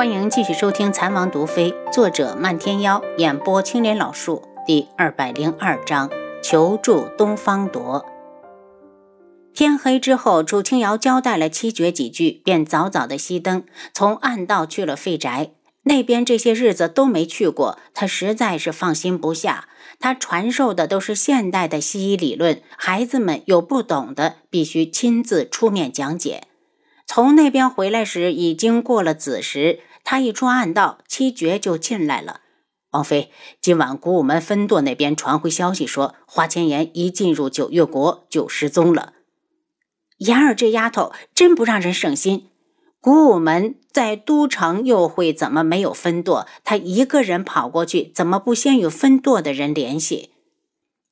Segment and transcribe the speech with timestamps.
[0.00, 6.08] 欢迎继续收听《残王毒妃》，作者漫天妖，演播青莲老树，第二百零二章：
[6.42, 8.06] 求助东方夺。
[9.52, 15.50] 天黑之后，楚清瑶交代了七绝几句，便早早的熄灯，从暗道去了废宅。
[15.82, 19.68] 那边这些日子都没去过，他实在是放心不下。
[19.98, 26.44] 他传授的都是现代的西医理论，孩子们有不懂的，必须亲自出面讲解。
[27.06, 29.80] 从那边回来时，已经过了子时。
[30.10, 32.40] 他一出暗道，七绝就进来了。
[32.90, 39.12] 王妃，今晚古武门分舵那边传回消息说，花千颜一进入九月国就失踪了。
[40.16, 42.48] 妍儿这丫头真不让人省心。
[43.00, 46.44] 古武门在都城又会怎么没有分舵？
[46.64, 50.30] 他一个人跑过去，怎么不先与分舵的人联系？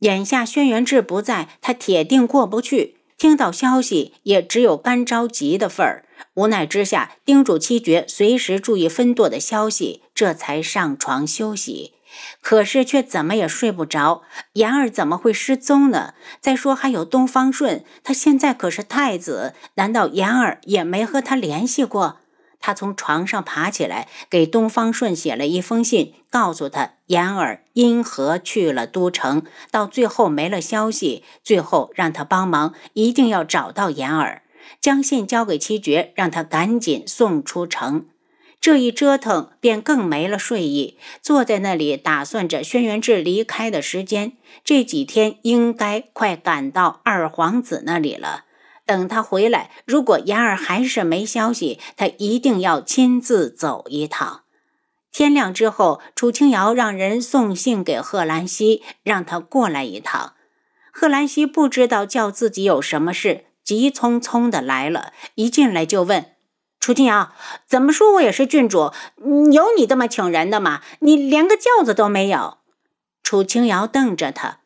[0.00, 2.98] 眼下轩辕志不在，他铁定过不去。
[3.16, 6.04] 听到消息，也只有干着急的份儿。
[6.34, 11.94] 无奈之下，叮嘱七绝随时注意分舵的消息，这才上床休息。
[12.42, 14.22] 可是却怎么也睡不着。
[14.54, 16.12] 妍儿怎么会失踪呢？
[16.40, 22.18] 再说还有东方顺，他现在可是太子，难道妍儿也没和他联系过？
[22.60, 34.42] 他从床上爬起来，给东方顺写了一封信，告诉他妍儿因何去了都城，到最后没了消息，最后让他帮忙，一定要找到妍儿。
[34.80, 38.06] 将信交给七绝，让他赶紧送出城。
[38.60, 44.34] 这一折腾，便更没了睡意，坐在那里打算着轩辕志离开的时间。
[44.62, 48.44] 这几天应该快赶到二皇子那里了。
[48.86, 54.42] 等他回来，如果言儿还是没消息，他一定要亲自走一趟。
[55.10, 60.34] 天亮之后，楚清瑶让人送信给贺兰溪，让他过来一趟。
[60.92, 63.46] 贺兰溪不知道叫自己有什么事。
[63.64, 66.26] 急匆匆的来了，一进来就问
[66.80, 67.32] 楚清瑶
[67.66, 68.92] ：“怎么说我也是郡主，
[69.52, 70.82] 有你这么请人的吗？
[71.00, 72.58] 你连个轿子都没有。”
[73.22, 74.58] 楚清瑶瞪着他：“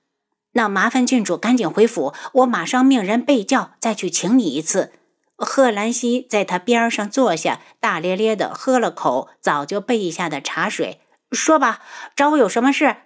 [0.52, 4.92] 那麻烦郡主赶紧回府，我马上命人备轿，再去请你一次。”
[5.36, 11.80] 贺兰溪在他边上坐下，大咧咧的喝了口早就备下的茶水，说吧，
[12.16, 12.96] 找我有什么事？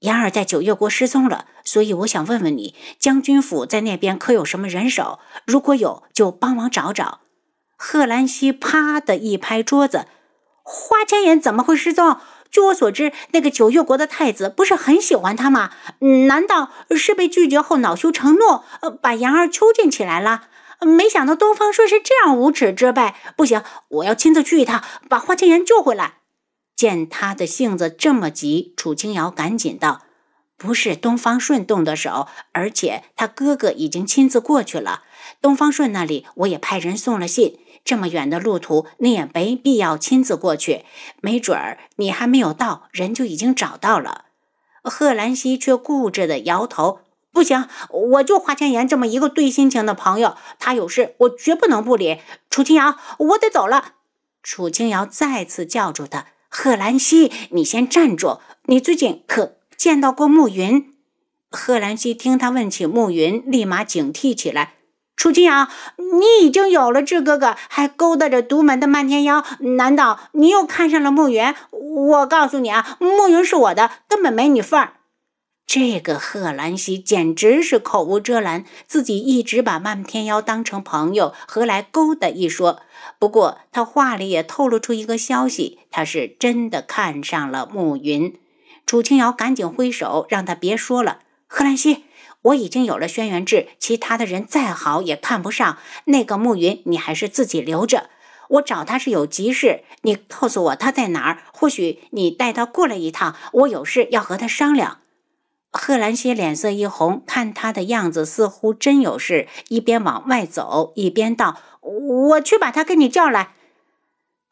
[0.00, 5.18] 妍儿在九月国失踪了，所以我想问问你，将军府在那边可有什么人手？
[5.46, 7.20] 如果有，就帮忙找找。
[7.76, 10.06] 贺兰溪啪的一拍桌子
[10.62, 12.18] ：“花千颜怎么会失踪？
[12.50, 15.70] 据我所知，那个九月国的太子不是很喜欢他吗？
[16.28, 18.62] 难道是被拒绝后恼羞成怒，
[19.00, 20.48] 把妍儿囚禁起来了？
[20.80, 23.14] 没想到东方朔是这样无耻之辈！
[23.36, 26.18] 不行，我要亲自去一趟，把花千颜救回来。”
[26.76, 30.02] 见他的性子这么急，楚清瑶赶紧道
[30.56, 35.02] ：“不是东方顺动的手，而且他哥哥已经亲自过去了。
[35.40, 37.58] 东方顺那里我也派人送了信。
[37.84, 40.84] 这么远的路途，你也没必要亲自过去。
[41.20, 44.24] 没准儿你还没有到，人就已经找到了。”
[44.82, 52.20] 贺兰溪却固执的摇头：“不行，我就华千颜这么一个对心情的朋友，他有事我绝不能不理。
[52.50, 53.92] 楚清瑶，我得走了。”
[54.42, 56.26] 楚清瑶再次叫住他。
[56.56, 58.38] 贺兰溪，你先站住！
[58.66, 60.94] 你最近可见到过暮云？
[61.50, 64.74] 贺兰溪听他问起暮云，立马警惕起来。
[65.16, 65.66] 楚清瑶，
[65.98, 69.44] 你已经有了志哥哥，还勾搭着独门的漫天妖，
[69.76, 71.52] 难道你又看上了暮云？
[71.72, 74.92] 我告诉你啊，暮云是我的，根本没你份儿。
[75.66, 82.82] 这个贺兰溪简直是口无遮拦，自己一直把漫天妖当成朋友，何来勾搭一说？
[83.18, 88.38] 不过他话里也透露出一个消息，他是真的看上了暮云。
[88.86, 91.20] 楚清瑶赶紧挥手，让他别说了。
[91.46, 92.04] 贺兰溪，
[92.42, 98.10] 我已经有了轩辕志，其他的人再好也看不上那个暮云，你还是自己留着。
[98.50, 104.98] 我找他是有急事，你告诉我他在哪儿，或许你带他过来一趟，我有事要和他商量。
[105.76, 113.54] 贺兰溪脸色一红，看他的样子似乎真有事，一边往外走，一边道：“我去把他给你叫来。”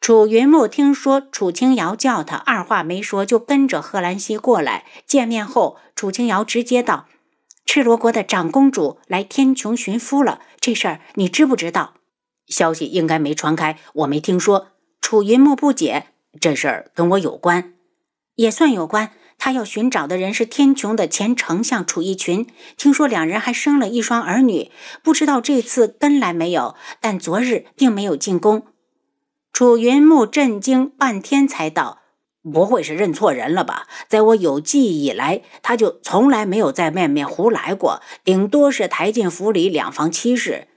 [0.01, 4.83] 楚云木听说楚清瑶叫他，二话没说就跟着贺兰溪过来。
[5.07, 7.07] 见面后，楚清瑶直接道
[7.65, 11.93] ：“赤罗国的长公主来天穹寻夫了，这事儿你知不知道？”
[12.47, 14.67] 消息应该没传开，我没听说。
[14.99, 16.07] 楚云木不解
[16.41, 17.73] ：“这事儿跟我有关？
[18.35, 22.47] 也算有关。”他要寻找的人是天穹的前丞相楚逸群，
[22.77, 24.71] 听说两人还生了一双儿女，
[25.03, 26.75] 不知道这次跟来没有。
[27.01, 28.63] 但昨日并没有进宫。
[29.51, 31.99] 楚云木震惊半天，才道
[32.41, 33.87] ：“不会是认错人了吧？
[34.07, 40.67] 在我有记忆以来，他就从来没有在外面胡来过，顶多是抬进府里两房妻室。”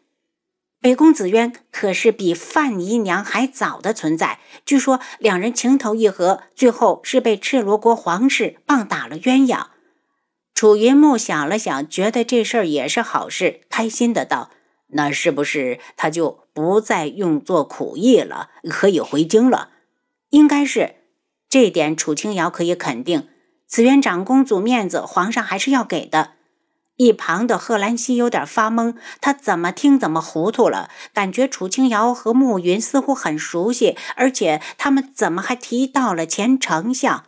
[0.81, 4.39] 北宫子渊可是比范姨娘还早的存在。
[4.65, 9.67] 据说两人情投意合，最后是被赤罗国皇室棒打了鸳鸯。
[10.55, 14.51] 楚云木想了想，觉得这事儿也是好事，开心的道
[14.89, 19.71] ：“那是不是他就不再用作苦役了，可以回京了？”
[20.31, 20.95] 应该是，
[21.49, 23.29] 这点楚清瑶可以肯定。
[23.67, 26.36] 紫渊长公主面子，皇上还是要给的。
[26.97, 37.25] 一旁的贺兰溪有点发懵，他怎么听怎么糊涂了，感觉楚清瑶和暮云似乎很熟悉，而且他们怎么还提到了前丞相？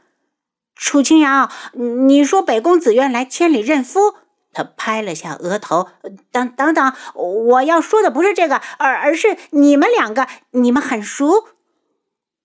[0.74, 4.14] 楚清瑶，你说北宫紫苑来千里认夫？
[4.54, 5.88] 他拍了下额头，
[6.32, 11.44] 等等等，我要说的不是这个，而而是你们两个，你们很熟。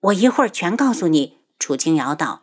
[0.02, 1.38] 我一会儿全告诉你。
[1.58, 2.42] 楚清瑶道。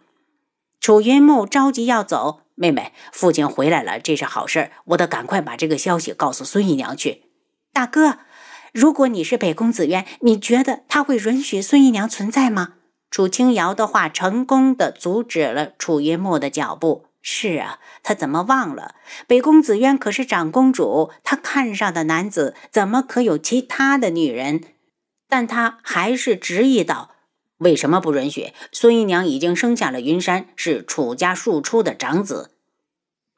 [0.81, 2.41] 楚云木着急要走。
[2.61, 4.71] 妹妹，父亲回来了，这是好事。
[4.85, 7.23] 我得赶快把这个消息告诉孙姨娘去。
[7.73, 8.19] 大哥，
[8.75, 12.75] 如果你是北宫紫渊，你觉得他会允许孙姨娘存在吗？
[13.11, 17.07] 楚清瑶的话成功的阻止了楚云墨的脚步。
[17.23, 18.95] 是啊，他怎么忘了？
[19.27, 24.61] 北宫紫渊可是长公主，她看上的男子怎么可有其他的女人？
[25.31, 27.13] 但他还是执意道。
[27.61, 28.55] 为什么不允许？
[28.73, 32.53] 孙姨娘已经生下了云山，是楚家庶出的长子。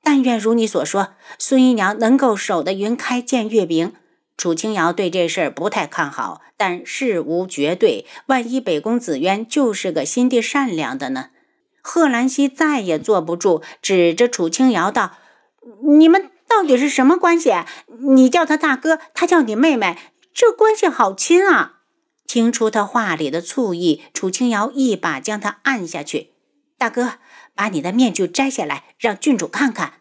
[0.00, 3.92] 但愿如你所说，孙姨娘能够守得云开见月明。
[4.36, 8.06] 楚清瑶对这事儿不太看好，但事无绝对。
[8.26, 11.30] 万一北宫紫渊就是个心地善良的呢？
[11.80, 15.18] 贺兰溪再也坐不住，指着楚清瑶道
[15.98, 17.52] ：“你们到底是什么关系？
[18.00, 19.98] 你叫他大哥，他叫你妹妹，
[20.32, 21.80] 这关系好亲啊！”
[22.32, 26.30] 听出他话里的醋意，楚清瑶一把将他按下去。
[26.78, 27.18] 大哥，
[27.54, 29.96] 把你的面具摘下来，让郡主看看。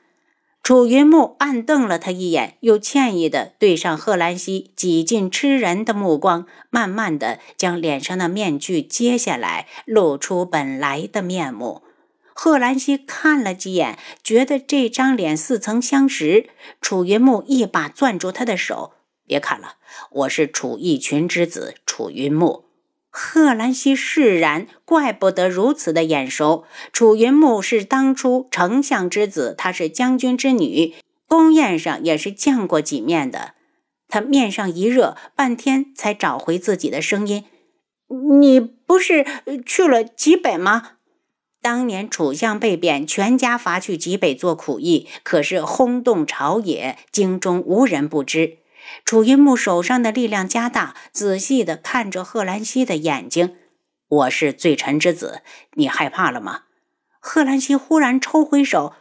[0.64, 11.82] 楚云木暗瞪了他一眼，又歉意地对上贺兰溪几近吃人的目光，慢慢地将脸上的面具揭下来，露出本来的面目。
[12.34, 16.50] 贺兰溪看了几眼，觉得这张脸似曾相识。
[16.80, 18.94] 楚云木一把攥住他的手。
[19.32, 19.76] 别看了，
[20.10, 22.66] 我是楚义群之子楚云木。
[23.10, 26.66] 贺兰溪释然，怪不得如此的眼熟。
[26.92, 30.96] 楚云木是当初丞相之子，他是将军之女，
[31.30, 33.54] 宫宴上也是见过几面的。
[34.10, 37.46] 他面上一热，半天才找回自己的声音
[38.42, 39.26] ：“你不是
[39.66, 40.96] 去了极北吗？
[41.62, 48.58] 当年楚相被贬，全家罚去极北做苦役，可是轰动朝野，京中无人不知。”
[49.06, 53.56] 楚云木手上的力量加大，仔细地看着贺兰溪的眼睛。
[54.08, 55.42] 我是罪臣之子，
[55.74, 56.64] 你害怕了吗？
[57.20, 58.94] 贺兰溪忽然抽回手。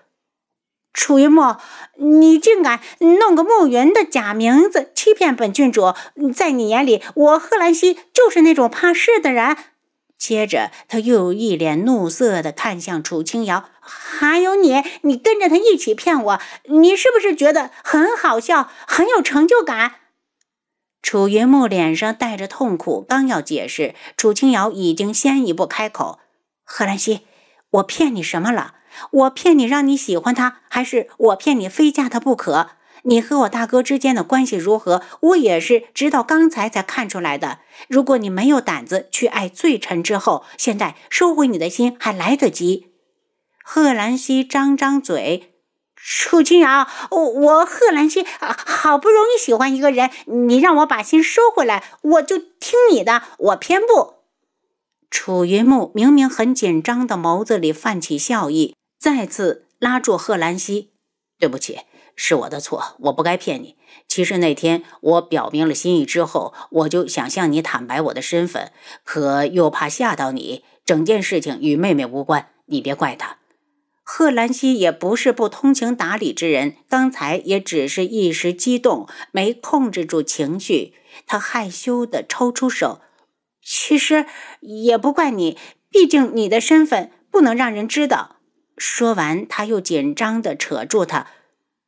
[0.93, 1.57] 楚云木，
[1.97, 2.81] 你竟敢
[3.21, 5.95] 弄个慕云的假名字欺骗本郡主！
[6.35, 9.57] 在你眼里，我贺兰溪就是那种怕事的人。
[10.19, 19.97] 接着，他又一脸怒色地看向楚清瑶：“还有你，你跟着他一起骗我，你是不是觉得很好笑，很有成就感？”
[21.03, 26.19] 楚云木脸上带着痛苦，刚要解释，楚清瑶已经先一步开口
[26.63, 27.23] ：“贺兰溪，
[27.71, 28.75] 我骗你什么了？
[29.11, 32.71] 我骗你让你喜欢他，还是我骗你非嫁他不可？”
[33.05, 35.03] 你和我大哥之间的关系如何？
[35.21, 37.61] 我也是直到刚才才看出来的。
[37.89, 42.90] 如果你没有胆子去爱罪臣之后，现在收回你的心还来得及。
[43.73, 45.55] 贺兰溪张张嘴，
[45.95, 54.15] 楚清瑶，我贺兰溪好不容易喜欢一个人，你让我把心收回来，我就听你的，我偏不。
[55.09, 60.91] 楚云木明明很紧张的眸子里泛起笑意，再次拉住贺兰溪，
[61.39, 61.83] 对不起。
[62.17, 63.77] 是我的错，我不该骗你。
[64.09, 68.73] 其实那天我表明了心意之后，我就想向你坦白我的身份，
[69.05, 70.65] 可又怕吓到你。
[70.85, 73.37] 整件事情与妹妹无关，你别怪她。
[74.13, 80.95] 贺兰溪也不是不通情达理之人，刚才也只是一时激动，没控制住情绪。
[81.29, 83.01] 他害羞地抽出手，
[83.65, 84.27] 其实
[84.59, 85.57] 也不怪你，
[85.93, 88.39] 毕竟你的身份不能让人知道。
[88.77, 91.29] 说完，他又紧张地扯住他。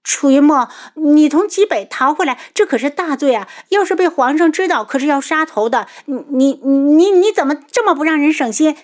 [0.05, 3.49] 楚云墨，你从极北逃回来，这可是大罪啊！
[3.71, 5.88] 要是被皇上知道，可是要杀头的。
[6.07, 8.76] 你你你你怎么这么不让人省心？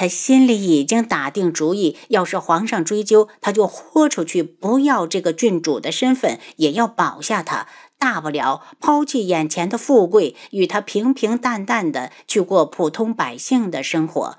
[0.00, 7.66] 他心里已经打定主意，要是皇上追究，他就豁出去，不要这个郡主的身份，也要保下他。
[7.98, 14.38] 大不了抛弃眼前的富贵，与他平平淡淡的去过普通百姓的生活。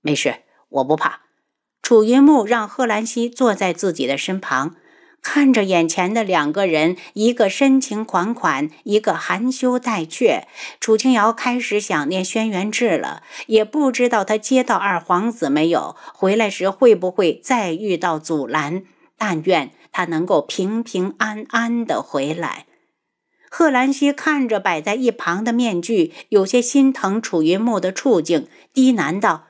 [0.00, 1.20] 没事，我不怕。
[1.80, 4.74] 楚云木让贺兰溪坐在自己的身旁。
[5.20, 10.46] 看着眼前的两个人，一个深情款款，一个含羞带怯，
[10.80, 13.22] 楚清瑶开始想念轩辕志了。
[13.46, 18.84] 也不知道他接到二皇子没有，回来时会不会再遇到阻拦？
[19.18, 22.66] 但愿他能够平平安安的回来。
[23.50, 29.46] 贺兰溪看着摆在一旁的面具，有些心疼楚云木的处境，低喃道：“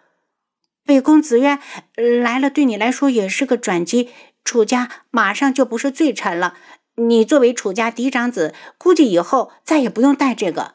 [0.87, 1.59] 北宫子渊
[1.97, 4.09] 来了，对你来说也是个转机。”
[4.49, 6.55] 楚家马上就不是罪臣了，
[6.95, 10.73] 你作为楚家嫡长子，估计以后再也不用带这个。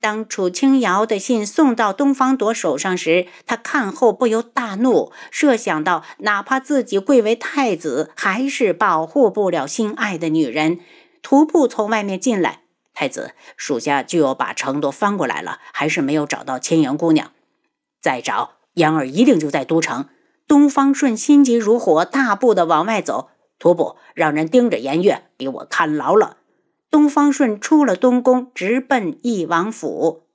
[0.00, 10.80] 当楚清瑶的信送到东方朵手上时，他看后不由大怒，设想到哪怕自己贵为太子，还是保护不了心爱的女人。
[11.22, 17.30] 徒步从外面进来，太子，属下就要把城都翻过来了，还是没有找到千阳姑娘。
[18.02, 20.08] 再找，杨儿一定就在都城。
[20.50, 23.30] 东方顺心急如火，大步的往外走。
[23.60, 26.38] 徒步，让人盯着颜月，给我看牢了。
[26.90, 30.26] 东方顺出了东宫，直奔义王府。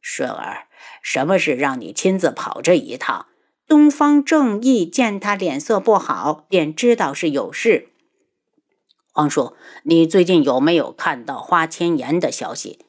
[0.00, 0.68] 顺儿，
[1.02, 3.26] 什么事让你亲自跑这一趟？
[3.66, 7.90] 东方正义见他脸色不好，便知道是有事。
[9.12, 12.86] 皇叔，你最近有没有看到花千颜的消息？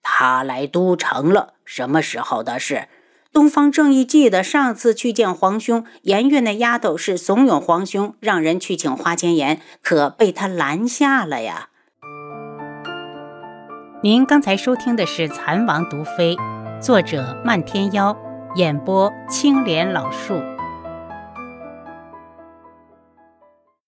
[0.00, 2.88] 他来都城了，什么时候的事？
[3.32, 11.70] 东方正义记得上次去见皇兄颜月那丫头是怂恿皇兄让人去请花千颜，可被他拦下了呀。
[14.02, 16.36] 您刚才收听的是《蚕王毒妃》，
[16.80, 18.14] 作者漫天妖，
[18.56, 20.34] 演播青莲老树。